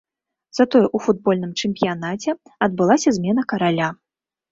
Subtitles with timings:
[0.59, 2.35] Затое ў футбольным чэмпіянаце
[2.67, 3.91] адбылася змена караля.